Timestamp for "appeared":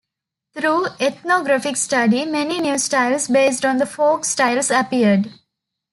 4.71-5.31